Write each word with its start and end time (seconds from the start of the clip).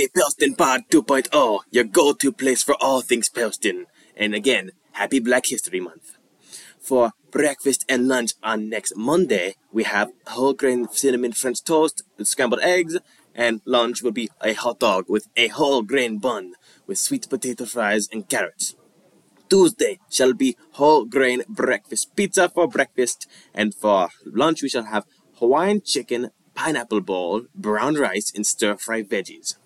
the 0.00 0.08
Pellston 0.14 0.54
Pod 0.54 0.84
2.0, 0.88 1.60
your 1.70 1.84
go-to 1.84 2.32
place 2.32 2.62
for 2.62 2.74
all 2.80 3.02
things 3.02 3.28
Pellston. 3.28 3.84
And 4.16 4.34
again, 4.34 4.70
happy 4.92 5.18
Black 5.20 5.44
History 5.44 5.78
Month. 5.78 6.16
For 6.78 7.12
breakfast 7.30 7.84
and 7.86 8.08
lunch 8.08 8.32
on 8.42 8.70
next 8.70 8.96
Monday, 8.96 9.56
we 9.70 9.82
have 9.82 10.10
whole 10.28 10.54
grain 10.54 10.88
cinnamon 10.90 11.32
French 11.32 11.62
toast 11.62 12.02
with 12.16 12.28
scrambled 12.28 12.62
eggs, 12.62 12.96
and 13.34 13.60
lunch 13.66 14.02
will 14.02 14.10
be 14.10 14.30
a 14.40 14.54
hot 14.54 14.78
dog 14.78 15.04
with 15.06 15.28
a 15.36 15.48
whole 15.48 15.82
grain 15.82 16.16
bun 16.16 16.54
with 16.86 16.96
sweet 16.96 17.28
potato 17.28 17.66
fries 17.66 18.08
and 18.10 18.26
carrots. 18.26 18.76
Tuesday 19.50 19.98
shall 20.08 20.32
be 20.32 20.56
whole 20.72 21.04
grain 21.04 21.42
breakfast 21.46 22.16
pizza 22.16 22.48
for 22.48 22.66
breakfast, 22.66 23.26
and 23.52 23.74
for 23.74 24.08
lunch 24.24 24.62
we 24.62 24.70
shall 24.70 24.84
have 24.84 25.04
Hawaiian 25.40 25.82
chicken, 25.82 26.30
pineapple 26.54 27.02
bowl, 27.02 27.42
brown 27.54 27.96
rice, 27.96 28.32
and 28.34 28.46
stir 28.46 28.78
fry 28.78 29.02
veggies. 29.02 29.56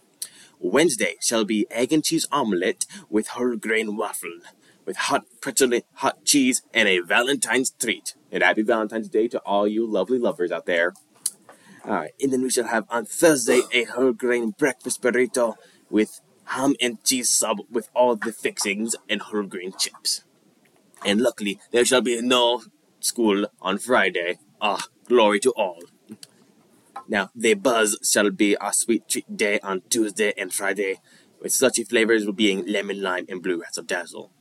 Wednesday 0.65 1.17
shall 1.21 1.45
be 1.45 1.67
egg 1.71 1.93
and 1.93 2.03
cheese 2.03 2.27
omelette 2.33 2.87
with 3.11 3.29
whole 3.29 3.55
grain 3.55 3.99
waffle, 3.99 4.39
with 4.87 4.97
hot 4.97 5.27
pretzel, 5.43 5.79
hot 5.97 6.25
cheese, 6.25 6.63
and 6.73 6.89
a 6.89 7.01
Valentine's 7.01 7.71
treat. 7.71 8.15
And 8.33 8.43
happy 8.43 8.63
Valentine's 8.63 9.11
Day 9.11 9.29
to 9.29 9.41
all 9.41 9.69
you 9.69 9.87
lovely 9.87 10.19
lovers 10.19 10.51
out 10.51 10.65
there. 10.65 10.95
Alright, 11.85 12.13
and 12.19 12.33
then 12.33 12.41
we 12.41 12.49
shall 12.49 12.69
have 12.69 12.87
on 12.89 13.05
Thursday 13.05 13.61
a 13.75 13.85
whole 13.85 14.15
grain 14.15 14.55
breakfast 14.59 15.03
burrito 15.03 15.57
with 15.91 16.23
ham 16.47 16.75
and 16.81 17.05
cheese 17.05 17.29
sub 17.29 17.59
with 17.71 17.91
all 17.95 18.17
the 18.17 18.33
fixings 18.33 18.97
and 19.07 19.21
whole 19.21 19.43
grain 19.43 19.75
chips. 19.79 20.25
And 21.05 21.21
luckily, 21.21 21.61
there 21.73 21.85
shall 21.85 22.01
be 22.01 22.23
no 22.23 22.63
school 23.01 23.47
on 23.61 23.77
Friday. 23.77 24.39
Ah, 24.63 24.87
glory 25.07 25.41
to 25.41 25.51
all. 25.51 25.83
Now, 27.15 27.31
the 27.33 27.55
buzz 27.55 27.97
shall 28.03 28.31
be 28.31 28.57
a 28.61 28.73
sweet 28.73 29.09
treat 29.09 29.37
day 29.37 29.61
on 29.61 29.83
Tuesday 29.89 30.33
and 30.37 30.53
Friday, 30.53 31.01
with 31.41 31.53
slushy 31.53 31.85
flavors 31.85 32.29
being 32.33 32.67
lemon 32.67 33.03
lime 33.03 33.27
and 33.29 33.41
blue 33.41 33.61
razzle 33.63 33.85
dazzle. 33.85 34.33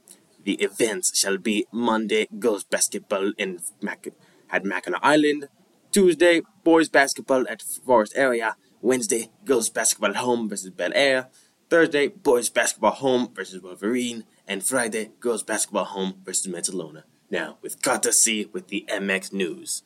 The 0.43 0.55
events 0.55 1.15
shall 1.15 1.37
be 1.37 1.67
Monday 1.71 2.27
girls 2.39 2.63
basketball 2.63 3.31
in 3.37 3.59
Mac- 3.79 4.07
at 4.49 4.65
Mackinac 4.65 5.01
Island, 5.03 5.49
Tuesday 5.91 6.41
boys 6.63 6.89
basketball 6.89 7.45
at 7.47 7.61
Forest 7.61 8.13
Area, 8.15 8.55
Wednesday 8.81 9.29
girls 9.45 9.69
basketball 9.69 10.15
home 10.15 10.49
versus 10.49 10.71
Bellaire, 10.71 11.27
Thursday 11.69 12.07
boys 12.07 12.49
basketball 12.49 12.93
home 12.93 13.29
versus 13.35 13.61
Wolverine, 13.61 14.23
and 14.47 14.65
Friday 14.65 15.11
girls 15.19 15.43
basketball 15.43 15.85
home 15.85 16.15
versus 16.25 16.51
Mancelona. 16.51 17.03
Now, 17.29 17.59
with 17.61 17.83
Carter 17.83 18.11
C 18.11 18.49
with 18.51 18.69
the 18.69 18.83
MX 18.89 19.31
News. 19.31 19.83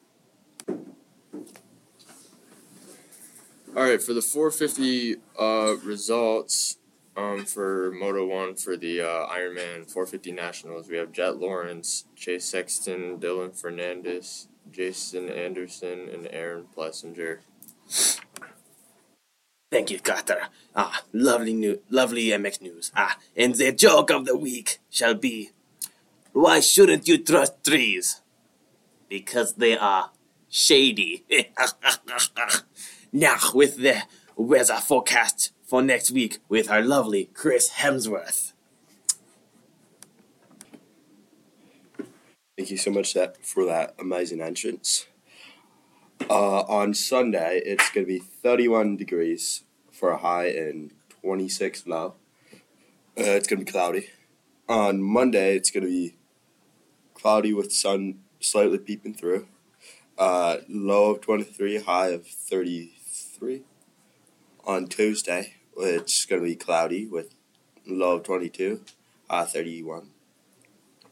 All 3.78 3.84
right, 3.84 4.02
for 4.02 4.16
the 4.16 4.24
450 4.24 5.18
uh, 5.40 5.76
results 5.84 6.78
um, 7.16 7.46
for 7.46 7.92
Moto 7.92 8.26
1 8.26 8.56
for 8.56 8.76
the 8.76 9.02
uh, 9.02 9.28
Ironman 9.28 9.86
450 9.86 10.32
Nationals, 10.32 10.90
we 10.90 10.98
have 10.98 11.12
Jett 11.12 11.38
Lawrence, 11.38 12.06
Chase 12.16 12.46
Sexton, 12.46 13.20
Dylan 13.20 13.52
Ferrandis, 13.52 14.48
Jason 14.72 15.30
Anderson, 15.30 16.10
and 16.12 16.28
Aaron 16.32 16.66
Plessinger. 16.76 17.42
Thank 19.72 19.92
you, 19.92 20.00
Carter. 20.00 20.48
Ah, 20.76 21.04
lovely 21.14 21.54
new, 21.54 21.80
lovely 21.92 22.30
MX 22.30 22.62
news. 22.62 22.92
Ah, 22.96 23.20
and 23.36 23.54
the 23.54 23.72
joke 23.72 24.10
of 24.10 24.26
the 24.26 24.36
week 24.36 24.80
shall 24.90 25.14
be, 25.14 25.52
why 26.34 26.62
shouldn't 26.62 27.08
you 27.08 27.20
trust 27.20 27.64
trees? 27.64 28.24
Because 29.08 29.54
they 29.54 29.78
are 29.78 30.10
shady. 30.50 31.28
now, 33.18 33.38
with 33.52 33.78
the 33.78 34.04
weather 34.36 34.76
forecast 34.76 35.52
for 35.64 35.82
next 35.82 36.12
week 36.12 36.38
with 36.48 36.70
our 36.70 36.84
lovely 36.84 37.26
Chris 37.34 37.72
Hemsworth. 37.72 38.54
Thank 42.56 42.70
you 42.70 42.78
so 42.78 42.92
much 42.92 43.16
that 43.16 43.44
for 43.44 43.66
that 43.66 43.96
amazing 44.00 44.40
entrance. 44.40 45.08
Uh, 46.30 46.62
on 46.62 46.94
Sunday, 46.94 47.60
it's 47.66 47.90
going 47.90 48.06
to 48.06 48.12
be 48.12 48.20
31 48.20 48.98
degrees 48.98 49.64
for 49.92 50.12
a 50.12 50.18
high 50.18 50.50
and 50.50 50.92
26 51.22 51.88
low. 51.88 52.14
Uh, 53.18 53.34
it's 53.34 53.48
going 53.48 53.60
to 53.60 53.66
be 53.66 53.72
cloudy. 53.72 54.10
On 54.70 55.02
Monday, 55.02 55.56
it's 55.56 55.72
going 55.72 55.84
to 55.84 55.90
be 55.90 56.16
cloudy 57.16 57.52
with 57.52 57.72
sun 57.72 58.20
slightly 58.40 58.78
peeping 58.78 59.16
through. 59.16 59.48
Uh, 60.20 60.58
low 60.70 61.12
of 61.12 61.22
23, 61.22 61.82
high 61.82 62.10
of 62.10 62.28
33. 63.40 63.62
On 64.66 64.88
Tuesday, 64.88 65.54
it's 65.78 66.26
going 66.26 66.42
to 66.42 66.48
be 66.48 66.56
cloudy 66.56 67.06
with 67.06 67.36
low 67.86 68.18
of 68.18 68.24
22, 68.24 68.82
high 69.30 69.44
of 69.44 69.52
31. 69.52 70.10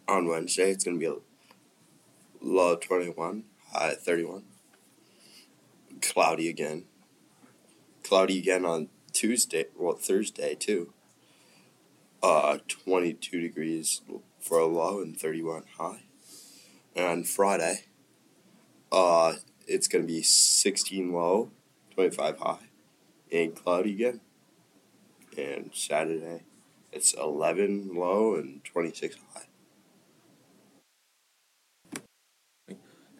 On 0.08 0.28
Wednesday, 0.28 0.72
it's 0.72 0.84
going 0.84 1.00
to 1.00 1.06
be 1.06 1.22
low 2.42 2.74
of 2.74 2.82
21, 2.82 3.44
high 3.72 3.94
31. 3.94 4.44
Cloudy 6.02 6.50
again. 6.50 6.86
Cloudy 8.04 8.40
again 8.40 8.66
on 8.66 8.90
Tuesday, 9.14 9.66
well, 9.78 9.96
Thursday 9.96 10.56
too. 10.56 10.94
Uh, 12.22 12.58
22 12.68 13.40
degrees 13.40 14.02
for 14.40 14.60
a 14.60 14.66
low 14.66 15.00
and 15.00 15.18
31 15.18 15.64
high. 15.78 16.04
And 16.96 17.28
Friday, 17.28 17.86
uh, 18.92 19.34
it's 19.68 19.88
going 19.88 20.04
to 20.04 20.08
be 20.08 20.22
16 20.24 21.12
low, 21.12 21.52
25 21.96 22.38
high, 22.40 22.58
and 23.32 23.56
cloudy 23.56 23.94
again. 23.94 24.22
And 25.38 25.72
Saturday, 25.74 26.44
it's 26.92 27.14
11 27.14 27.96
low 27.96 28.36
and 28.36 28.64
26 28.64 29.18
high. 29.34 29.42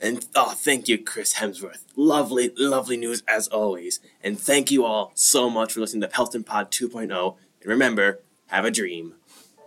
And 0.02 0.26
oh, 0.36 0.52
thank 0.52 0.88
you, 0.88 0.98
Chris 0.98 1.36
Hemsworth. 1.36 1.84
Lovely, 1.96 2.52
lovely 2.58 2.98
news 2.98 3.24
as 3.28 3.48
always. 3.48 4.02
And 4.22 4.40
thank 4.40 4.70
you 4.70 4.86
all 4.86 5.12
so 5.16 5.50
much 5.50 5.74
for 5.74 5.80
listening 5.80 6.02
to 6.02 6.08
Pellston 6.08 6.44
Pod 6.44 6.72
2.0. 6.72 7.38
And 7.62 7.70
remember, 7.70 8.20
have 8.48 8.66
a 8.66 8.72
dream. 8.72 9.16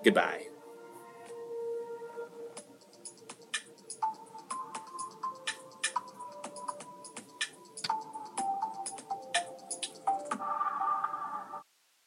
Goodbye. 0.05 0.47